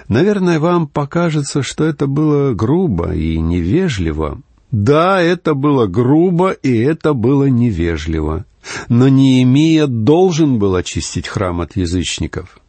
Наверное, 0.08 0.58
вам 0.58 0.86
покажется, 0.88 1.62
что 1.62 1.84
это 1.84 2.06
было 2.06 2.54
грубо 2.54 3.14
и 3.14 3.38
невежливо. 3.38 4.40
Да, 4.70 5.20
это 5.20 5.54
было 5.54 5.86
грубо, 5.86 6.50
и 6.50 6.76
это 6.78 7.12
было 7.12 7.44
невежливо. 7.44 8.44
Но 8.88 9.08
Неемия 9.08 9.86
должен 9.86 10.58
был 10.58 10.74
очистить 10.74 11.28
храм 11.28 11.60
от 11.60 11.76
язычников. 11.76 12.60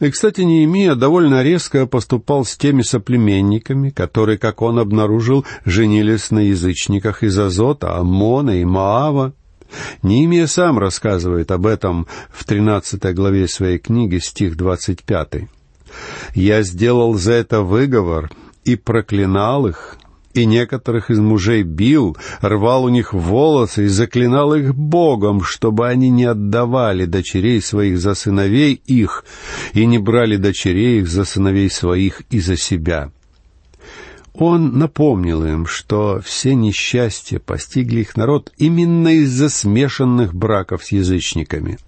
И, 0.00 0.10
кстати, 0.10 0.40
Неемия 0.40 0.94
довольно 0.94 1.42
резко 1.42 1.86
поступал 1.86 2.44
с 2.44 2.56
теми 2.56 2.82
соплеменниками, 2.82 3.90
которые, 3.90 4.38
как 4.38 4.60
он 4.62 4.78
обнаружил, 4.78 5.44
женились 5.64 6.30
на 6.30 6.40
язычниках 6.40 7.22
из 7.22 7.38
Азота, 7.38 7.96
Амона 7.96 8.60
и 8.60 8.64
Маава. 8.64 9.32
Неемия 10.02 10.46
сам 10.46 10.78
рассказывает 10.78 11.50
об 11.50 11.66
этом 11.66 12.06
в 12.30 12.44
13 12.44 13.14
главе 13.14 13.48
своей 13.48 13.78
книги, 13.78 14.18
стих 14.18 14.56
25. 14.56 15.48
«Я 16.34 16.62
сделал 16.62 17.14
за 17.14 17.32
это 17.32 17.60
выговор 17.60 18.30
и 18.64 18.76
проклинал 18.76 19.66
их, 19.66 19.96
и 20.34 20.44
некоторых 20.46 21.10
из 21.10 21.18
мужей 21.20 21.62
бил, 21.62 22.16
рвал 22.40 22.84
у 22.84 22.88
них 22.88 23.14
волосы 23.14 23.84
и 23.84 23.88
заклинал 23.88 24.54
их 24.54 24.74
Богом, 24.74 25.42
чтобы 25.42 25.88
они 25.88 26.10
не 26.10 26.24
отдавали 26.24 27.04
дочерей 27.06 27.62
своих 27.62 27.98
за 27.98 28.14
сыновей 28.14 28.74
их 28.74 29.24
и 29.72 29.86
не 29.86 29.98
брали 29.98 30.36
дочерей 30.36 31.00
их 31.00 31.08
за 31.08 31.24
сыновей 31.24 31.70
своих 31.70 32.22
и 32.30 32.40
за 32.40 32.56
себя. 32.56 33.10
Он 34.34 34.78
напомнил 34.78 35.44
им, 35.44 35.66
что 35.66 36.20
все 36.20 36.56
несчастья 36.56 37.38
постигли 37.38 38.00
их 38.00 38.16
народ 38.16 38.52
именно 38.58 39.08
из-за 39.08 39.48
смешанных 39.48 40.34
браков 40.34 40.84
с 40.84 40.90
язычниками. 40.90 41.78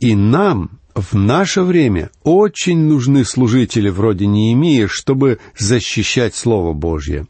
И 0.00 0.14
нам 0.14 0.80
в 0.94 1.14
наше 1.14 1.62
время 1.62 2.10
очень 2.24 2.78
нужны 2.78 3.24
служители 3.24 3.90
вроде 3.90 4.26
Неемии, 4.26 4.86
чтобы 4.86 5.38
защищать 5.56 6.34
Слово 6.34 6.72
Божье. 6.72 7.26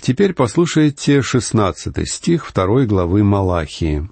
Теперь 0.00 0.34
послушайте 0.34 1.22
шестнадцатый 1.22 2.06
стих 2.06 2.46
второй 2.46 2.86
главы 2.86 3.24
Малахии. 3.24 4.08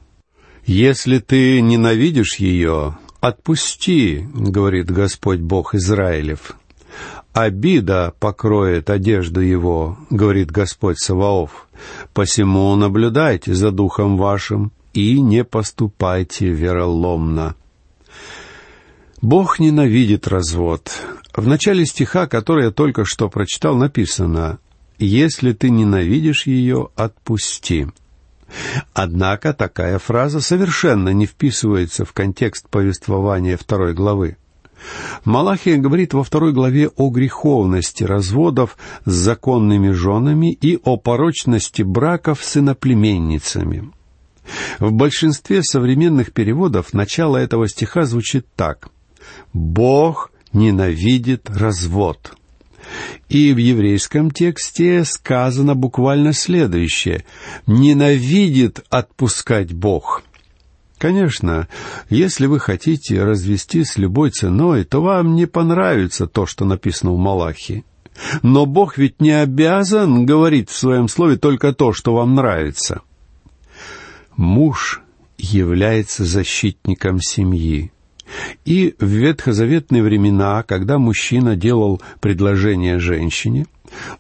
«Если 0.67 1.19
ты 1.19 1.61
ненавидишь 1.61 2.37
ее, 2.37 2.97
отпусти,— 3.21 4.27
говорит 4.35 4.91
Господь 4.91 5.41
Бог 5.41 5.75
Израилев. 5.75 6.57
Обида 7.33 8.15
покроет 8.21 8.89
одежду 8.89 9.41
его,— 9.41 9.99
говорит 10.11 10.51
Господь 10.51 10.99
Саваоф. 10.99 11.67
Посему 12.13 12.75
наблюдайте 12.77 13.53
за 13.55 13.73
духом 13.73 14.17
вашим 14.17 14.73
и 14.93 15.21
не 15.21 15.45
поступайте 15.45 16.49
вероломно. 16.49 17.57
Бог 19.25 19.59
ненавидит 19.59 20.29
развод. 20.29 20.93
В 21.35 21.47
начале 21.47 21.87
стиха, 21.87 22.27
который 22.27 22.67
я 22.67 22.71
только 22.71 23.07
что 23.07 23.31
прочитал, 23.31 23.75
написано 23.75 24.59
«Если 24.99 25.55
ты 25.55 25.71
ненавидишь 25.71 26.47
ее, 26.47 26.91
отпусти». 26.95 27.87
Однако 28.93 29.55
такая 29.55 29.99
фраза 29.99 30.43
совершенно 30.43 31.09
не 31.09 31.25
вписывается 31.25 32.05
в 32.05 32.13
контекст 32.13 32.69
повествования 32.69 33.57
второй 33.57 33.95
главы. 33.95 34.37
Малахия 35.25 35.79
говорит 35.79 36.13
во 36.13 36.23
второй 36.23 36.53
главе 36.53 36.89
о 36.89 37.09
греховности 37.09 38.05
разводов 38.05 38.77
с 39.07 39.13
законными 39.15 39.91
женами 39.93 40.53
и 40.53 40.79
о 40.85 40.99
порочности 40.99 41.81
браков 41.81 42.45
с 42.45 42.59
иноплеменницами. 42.59 43.91
В 44.79 44.93
большинстве 44.93 45.63
современных 45.63 46.35
переводов 46.35 46.93
начало 46.93 47.39
этого 47.39 47.67
стиха 47.71 48.05
звучит 48.05 48.47
так. 48.55 48.91
Бог 49.53 50.31
ненавидит 50.53 51.51
развод. 51.51 52.37
И 53.29 53.53
в 53.53 53.57
еврейском 53.57 54.31
тексте 54.31 55.05
сказано 55.05 55.75
буквально 55.75 56.33
следующее. 56.33 57.25
Ненавидит 57.67 58.85
отпускать 58.91 59.73
Бог. 59.73 60.23
Конечно, 60.99 61.69
если 62.09 62.47
вы 62.47 62.61
хотите 62.61 63.23
развестись 63.23 63.97
любой 63.97 64.31
ценой, 64.31 64.85
то 64.85 65.03
вам 65.03 65.35
не 65.35 65.47
понравится 65.47 66.27
то, 66.27 66.47
что 66.47 66.65
написано 66.65 67.13
в 67.13 67.19
Малахии. 67.19 67.85
Но 68.43 68.65
Бог 68.65 68.97
ведь 68.97 69.21
не 69.21 69.33
обязан 69.33 70.25
говорить 70.25 70.71
в 70.71 70.77
своем 70.77 71.09
слове 71.09 71.37
только 71.37 71.73
то, 71.73 71.93
что 71.93 72.15
вам 72.15 72.35
нравится. 72.35 73.03
Муж 74.37 75.03
является 75.37 76.25
защитником 76.25 77.21
семьи. 77.21 77.93
И 78.65 78.95
в 78.99 79.07
ветхозаветные 79.07 80.03
времена, 80.03 80.63
когда 80.63 80.99
мужчина 80.99 81.57
делал 81.57 82.01
предложение 82.21 82.99
женщине, 82.99 83.67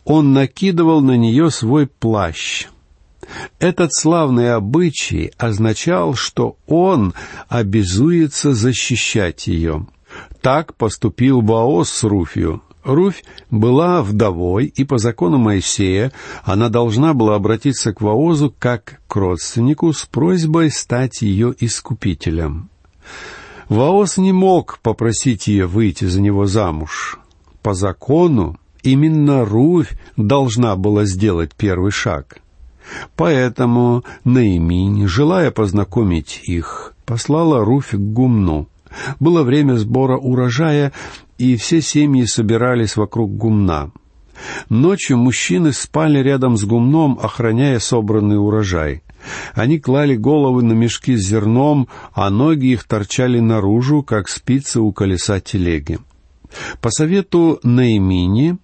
он 0.04 0.32
накидывал 0.32 1.00
на 1.00 1.16
нее 1.16 1.50
свой 1.50 1.87
плащ. 1.87 2.66
Этот 3.58 3.94
славный 3.94 4.54
обычай 4.54 5.32
означал, 5.38 6.14
что 6.14 6.56
он 6.66 7.14
обязуется 7.49 8.52
защищать 8.52 9.47
ее. 9.47 9.86
Так 10.43 10.76
поступил 10.76 11.40
Баос 11.40 11.90
с 11.90 12.04
Руфью. 12.04 12.62
Руфь 12.84 13.25
была 13.50 14.02
вдовой, 14.02 14.67
и 14.67 14.84
по 14.84 14.99
закону 14.99 15.38
Моисея 15.38 16.12
она 16.45 16.69
должна 16.69 17.14
была 17.14 17.34
обратиться 17.34 17.95
к 17.95 18.02
Ваозу 18.02 18.54
как 18.56 19.00
к 19.08 19.17
родственнику 19.17 19.93
с 19.95 20.04
просьбой 20.04 20.71
стать 20.71 21.23
ее 21.23 21.54
искупителем. 21.58 22.69
Ваос 23.68 24.18
не 24.18 24.32
мог 24.32 24.78
попросить 24.82 25.46
ее 25.46 25.66
выйти 25.66 26.04
за 26.04 26.20
него 26.20 26.46
замуж. 26.46 27.18
По 27.62 27.74
закону 27.74 28.58
именно 28.82 29.44
Руфь 29.44 29.92
должна 30.16 30.76
была 30.76 31.04
сделать 31.04 31.52
первый 31.56 31.90
шаг. 31.90 32.38
Поэтому 33.16 34.04
Наиминь, 34.24 35.06
желая 35.06 35.50
познакомить 35.50 36.40
их, 36.44 36.94
послала 37.06 37.64
Руфь 37.64 37.92
к 37.92 37.98
гумну. 37.98 38.68
Было 39.18 39.42
время 39.42 39.76
сбора 39.76 40.18
урожая, 40.18 40.92
и 41.38 41.56
все 41.56 41.80
семьи 41.80 42.24
собирались 42.26 42.96
вокруг 42.96 43.34
гумна. 43.34 43.90
Ночью 44.68 45.16
мужчины 45.16 45.72
спали 45.72 46.18
рядом 46.18 46.56
с 46.56 46.64
гумном, 46.64 47.18
охраняя 47.20 47.78
собранный 47.78 48.38
урожай. 48.38 49.02
Они 49.54 49.78
клали 49.78 50.17
головы 50.17 50.63
на 50.63 50.73
мешки 50.73 51.17
с 51.17 51.26
зерном, 51.26 51.89
а 52.13 52.30
ноги 52.30 52.67
их 52.67 52.84
торчали 52.84 53.41
наружу, 53.41 54.02
как 54.02 54.28
спицы 54.28 54.80
у 54.80 54.93
колеса 54.93 55.41
телеги. 55.41 55.99
По 56.80 56.91
совету 56.91 57.58
Наимини 57.63 58.58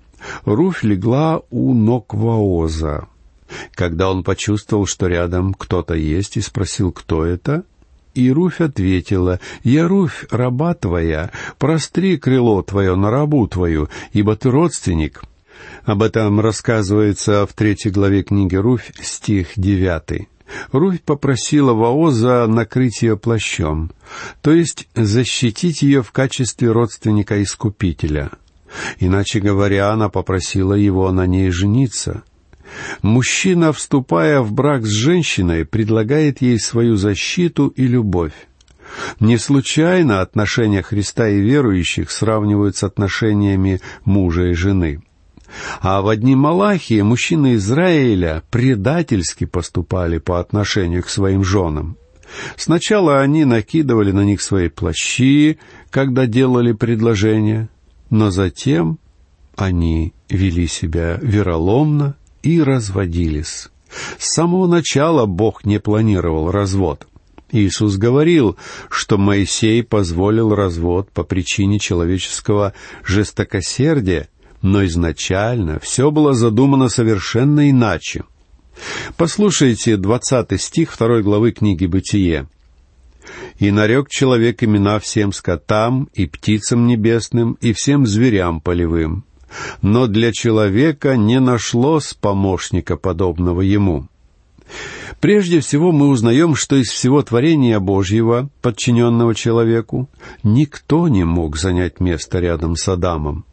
Руфь 0.45 0.83
легла 0.83 1.43
у 1.51 1.75
ног 1.75 2.15
Ваоза. 2.15 3.09
Когда 3.75 4.11
он 4.11 4.23
почувствовал, 4.23 4.87
что 4.87 5.07
рядом 5.07 5.55
кто-то 5.55 5.95
есть, 5.95 6.37
и 6.37 6.41
спросил, 6.41 6.93
кто 6.93 7.25
это, 7.25 7.65
и 8.15 8.31
Руфь 8.31 8.61
ответила, 8.61 9.41
«Я 9.63 9.89
Руфь, 9.89 10.27
раба 10.31 10.75
твоя, 10.75 11.31
простри 11.59 12.17
крыло 12.17 12.63
твое 12.63 12.95
на 12.97 13.11
рабу 13.11 13.47
твою, 13.49 13.89
ибо 14.13 14.37
ты 14.37 14.51
родственник». 14.51 15.23
Об 15.85 16.03
этом 16.03 16.41
рассказывается 16.41 17.47
в 17.47 17.53
третьей 17.53 17.91
главе 17.91 18.23
книги 18.23 18.57
Руфь, 18.57 18.93
стих 19.01 19.53
девятый. 19.57 20.29
Руфь 20.73 21.03
попросила 21.03 21.73
Ваоза 21.73 22.47
накрыть 22.47 23.03
ее 23.03 23.17
плащом, 23.17 23.91
то 24.43 24.53
есть 24.53 24.89
защитить 24.95 25.83
ее 25.83 26.03
в 26.03 26.13
качестве 26.13 26.71
родственника-искупителя. 26.71 28.31
Иначе 28.99 29.41
говоря, 29.41 29.91
она 29.91 30.09
попросила 30.09 30.75
его 30.75 31.11
на 31.13 31.27
ней 31.27 31.51
жениться. 31.51 32.23
Мужчина, 33.03 33.73
вступая 33.73 34.41
в 34.41 34.53
брак 34.53 34.87
с 34.87 34.91
женщиной, 34.91 35.65
предлагает 35.65 36.41
ей 36.41 36.59
свою 36.59 36.97
защиту 36.97 37.69
и 37.69 37.87
любовь. 37.87 38.33
Не 39.19 39.39
случайно 39.39 40.21
отношения 40.21 40.83
Христа 40.83 41.29
и 41.29 41.41
верующих 41.41 42.11
сравнивают 42.11 42.77
с 42.77 42.85
отношениями 42.85 43.81
мужа 44.05 44.47
и 44.47 44.53
жены. 44.53 45.03
А 45.81 46.03
в 46.03 46.09
одни 46.09 46.35
Малахии 46.35 47.01
мужчины 47.01 47.55
Израиля 47.55 48.43
предательски 48.51 49.45
поступали 49.45 50.19
по 50.19 50.41
отношению 50.41 51.03
к 51.03 51.09
своим 51.09 51.45
женам. 51.45 51.97
Сначала 52.57 53.21
они 53.21 53.45
накидывали 53.45 54.13
на 54.13 54.25
них 54.25 54.41
свои 54.41 54.69
плащи, 54.69 55.59
когда 55.91 56.27
делали 56.27 56.73
предложение, 56.73 57.69
но 58.09 58.31
затем 58.31 58.99
они 59.57 60.15
вели 60.29 60.67
себя 60.67 61.19
вероломно 61.21 62.17
и 62.43 62.63
разводились. 62.63 63.69
С 64.19 64.35
самого 64.35 64.67
начала 64.67 65.27
Бог 65.27 65.65
не 65.65 65.81
планировал 65.81 66.51
развод. 66.51 67.07
Иисус 67.53 67.97
говорил, 67.97 68.57
что 68.89 69.19
Моисей 69.19 69.83
позволил 69.83 70.55
развод 70.55 71.11
по 71.11 71.25
причине 71.25 71.81
человеческого 71.81 72.75
жестокосердия, 73.05 74.29
но 74.63 74.85
изначально 74.85 75.79
все 75.81 76.11
было 76.11 76.35
задумано 76.35 76.89
совершенно 76.89 77.71
иначе. 77.71 78.25
Послушайте 79.17 79.97
двадцатый 79.97 80.59
стих 80.59 80.93
второй 80.93 81.23
главы 81.23 81.53
книги 81.53 81.87
«Бытие». 81.87 82.49
«И 83.59 83.71
нарек 83.71 84.09
человек 84.09 84.63
имена 84.63 84.99
всем 84.99 85.33
скотам 85.33 86.09
и 86.15 86.27
птицам 86.27 86.87
небесным 86.87 87.59
и 87.61 87.73
всем 87.73 88.07
зверям 88.07 88.61
полевым, 88.61 89.25
но 89.83 90.07
для 90.07 90.33
человека 90.33 91.17
не 91.17 91.39
нашлось 91.41 92.15
помощника, 92.15 92.97
подобного 92.97 93.61
ему». 93.61 94.09
Прежде 95.21 95.61
всего 95.61 95.93
мы 95.93 96.09
узнаем, 96.09 96.55
что 96.55 96.77
из 96.77 96.89
всего 96.89 97.23
творения 97.23 97.79
Божьего, 97.79 98.49
подчиненного 98.63 99.35
человеку, 99.35 100.09
никто 100.43 101.09
не 101.09 101.25
мог 101.25 101.59
занять 101.59 102.01
место 102.01 102.39
рядом 102.39 102.75
с 102.75 102.89
Адамом. 102.89 103.45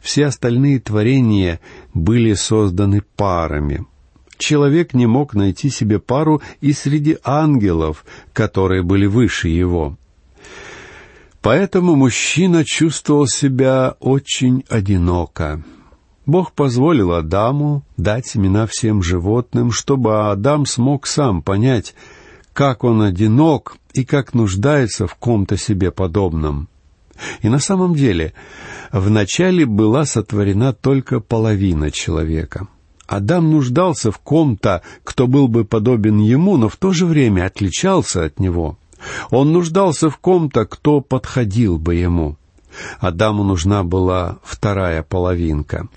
Все 0.00 0.26
остальные 0.26 0.80
творения 0.80 1.60
были 1.94 2.34
созданы 2.34 3.02
парами. 3.16 3.86
Человек 4.36 4.94
не 4.94 5.06
мог 5.06 5.34
найти 5.34 5.68
себе 5.68 5.98
пару 5.98 6.40
и 6.60 6.72
среди 6.72 7.18
ангелов, 7.24 8.04
которые 8.32 8.82
были 8.82 9.06
выше 9.06 9.48
его. 9.48 9.96
Поэтому 11.42 11.96
мужчина 11.96 12.64
чувствовал 12.64 13.26
себя 13.26 13.96
очень 14.00 14.64
одиноко. 14.68 15.62
Бог 16.26 16.52
позволил 16.52 17.12
Адаму 17.12 17.84
дать 17.96 18.36
имена 18.36 18.66
всем 18.66 19.02
животным, 19.02 19.72
чтобы 19.72 20.30
Адам 20.30 20.66
смог 20.66 21.06
сам 21.06 21.42
понять, 21.42 21.94
как 22.52 22.84
он 22.84 23.02
одинок 23.02 23.78
и 23.94 24.04
как 24.04 24.34
нуждается 24.34 25.06
в 25.06 25.14
ком-то 25.14 25.56
себе 25.56 25.90
подобном. 25.90 26.68
И 27.42 27.48
на 27.48 27.58
самом 27.58 27.94
деле, 27.94 28.34
вначале 28.92 29.66
была 29.66 30.04
сотворена 30.04 30.72
только 30.72 31.20
половина 31.20 31.90
человека. 31.90 32.68
Адам 33.06 33.50
нуждался 33.50 34.12
в 34.12 34.18
ком-то, 34.18 34.82
кто 35.02 35.26
был 35.26 35.48
бы 35.48 35.64
подобен 35.64 36.18
ему, 36.18 36.56
но 36.58 36.68
в 36.68 36.76
то 36.76 36.92
же 36.92 37.06
время 37.06 37.46
отличался 37.46 38.24
от 38.24 38.38
него. 38.38 38.78
Он 39.30 39.52
нуждался 39.52 40.10
в 40.10 40.18
ком-то, 40.18 40.66
кто 40.66 41.00
подходил 41.00 41.78
бы 41.78 41.94
ему. 41.94 42.36
Адаму 43.00 43.44
нужна 43.44 43.82
была 43.82 44.38
вторая 44.42 45.02
половинка. 45.02 45.88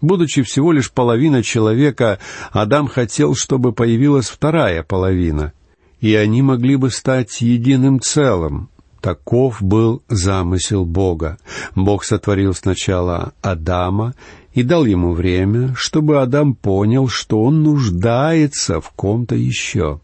Будучи 0.00 0.42
всего 0.42 0.72
лишь 0.72 0.92
половина 0.92 1.42
человека, 1.42 2.18
Адам 2.52 2.86
хотел, 2.86 3.34
чтобы 3.34 3.72
появилась 3.72 4.28
вторая 4.28 4.82
половина, 4.82 5.52
и 6.00 6.14
они 6.14 6.42
могли 6.42 6.76
бы 6.76 6.90
стать 6.90 7.40
единым 7.40 8.00
целым. 8.00 8.68
Таков 9.00 9.62
был 9.62 10.02
замысел 10.08 10.84
Бога. 10.84 11.38
Бог 11.74 12.04
сотворил 12.04 12.54
сначала 12.54 13.32
Адама 13.42 14.14
и 14.54 14.62
дал 14.62 14.84
ему 14.84 15.12
время, 15.12 15.74
чтобы 15.76 16.20
Адам 16.20 16.54
понял, 16.54 17.08
что 17.08 17.40
он 17.42 17.62
нуждается 17.62 18.80
в 18.80 18.90
ком-то 18.90 19.36
еще. 19.36 20.00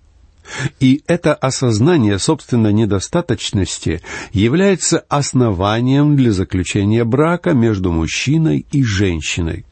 И 0.79 1.03
это 1.07 1.35
осознание 1.35 2.19
собственной 2.19 2.73
недостаточности 2.73 4.03
является 4.33 5.01
основанием 5.09 6.17
для 6.17 6.33
заключения 6.33 7.05
брака 7.05 7.53
между 7.53 7.91
мужчиной 7.91 8.67
и 8.71 8.85
женщиной. 8.85 9.65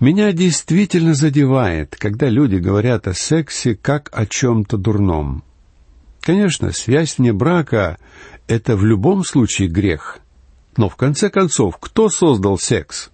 Меня 0.00 0.32
действительно 0.32 1.14
задевает, 1.14 1.96
когда 1.98 2.28
люди 2.28 2.56
говорят 2.56 3.08
о 3.08 3.14
сексе 3.14 3.74
как 3.74 4.10
о 4.12 4.26
чем-то 4.26 4.76
дурном. 4.76 5.42
Конечно, 6.24 6.72
связь 6.72 7.18
вне 7.18 7.34
брака— 7.34 7.98
это 8.48 8.76
в 8.76 8.84
любом 8.86 9.24
случае 9.24 9.68
грех. 9.68 10.20
Но 10.78 10.88
в 10.88 10.96
конце 10.96 11.28
концов, 11.28 11.76
кто 11.78 12.08
создал 12.08 12.58
секс? 12.58 13.10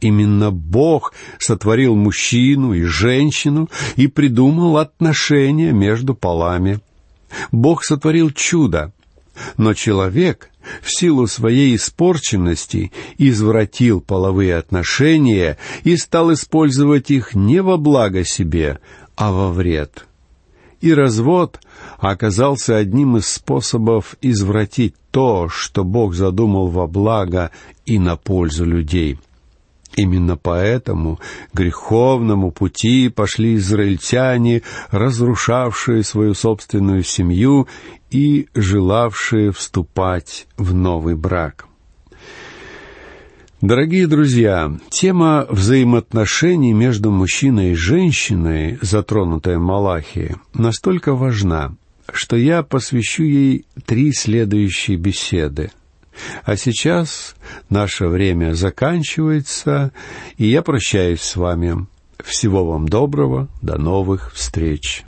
Именно 0.00 0.50
Бог 0.50 1.12
сотворил 1.38 1.94
мужчину 1.94 2.72
и 2.72 2.84
женщину 2.84 3.68
и 3.96 4.06
придумал 4.06 4.78
отношения 4.78 5.72
между 5.72 6.14
полами. 6.14 6.80
Бог 7.52 7.84
сотворил 7.84 8.30
чудо, 8.30 8.94
но 9.58 9.74
человек 9.74 10.48
в 10.80 10.90
силу 10.90 11.26
своей 11.26 11.76
испорченности 11.76 12.92
извратил 13.18 14.00
половые 14.00 14.56
отношения 14.56 15.58
и 15.84 15.98
стал 15.98 16.32
использовать 16.32 17.10
их 17.10 17.34
не 17.34 17.60
во 17.60 17.76
благо 17.76 18.24
себе, 18.24 18.78
а 19.16 19.32
во 19.32 19.52
вред. 19.52 20.06
И 20.80 20.94
развод 20.94 21.60
оказался 21.98 22.76
одним 22.76 23.16
из 23.16 23.26
способов 23.26 24.16
извратить 24.20 24.94
то, 25.10 25.48
что 25.48 25.84
Бог 25.84 26.14
задумал 26.14 26.68
во 26.68 26.86
благо 26.86 27.50
и 27.86 27.98
на 27.98 28.16
пользу 28.16 28.64
людей. 28.64 29.18
Именно 29.96 30.36
поэтому 30.36 31.18
греховному 31.52 32.52
пути 32.52 33.08
пошли 33.08 33.56
израильтяне, 33.56 34.62
разрушавшие 34.90 36.04
свою 36.04 36.34
собственную 36.34 37.02
семью 37.02 37.66
и 38.10 38.48
желавшие 38.54 39.50
вступать 39.50 40.46
в 40.56 40.72
новый 40.72 41.16
брак. 41.16 41.66
Дорогие 43.60 44.06
друзья, 44.06 44.70
тема 44.88 45.44
взаимоотношений 45.50 46.72
между 46.72 47.10
мужчиной 47.10 47.72
и 47.72 47.74
женщиной, 47.74 48.78
затронутая 48.82 49.58
Малахией, 49.58 50.36
настолько 50.54 51.16
важна, 51.16 51.74
что 52.12 52.36
я 52.36 52.62
посвящу 52.62 53.24
ей 53.24 53.66
три 53.84 54.12
следующие 54.12 54.96
беседы. 54.96 55.70
А 56.44 56.56
сейчас 56.56 57.36
наше 57.68 58.08
время 58.08 58.54
заканчивается, 58.54 59.92
и 60.36 60.46
я 60.46 60.62
прощаюсь 60.62 61.22
с 61.22 61.36
вами. 61.36 61.86
Всего 62.24 62.64
вам 62.64 62.88
доброго, 62.88 63.48
до 63.62 63.78
новых 63.78 64.32
встреч. 64.34 65.04